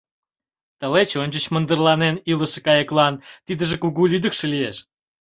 [0.79, 3.13] Тылеч ончыч мындырланен илыше кайыклан
[3.45, 4.77] тидыже кугу лӱдыкшӧ лиеш.